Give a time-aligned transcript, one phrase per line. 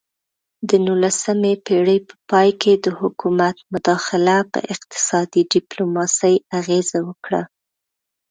[0.69, 7.41] د نولسمې پیړۍ په پای کې د حکومت مداخله په اقتصادي ډیپلوماسي اغیزه وکړه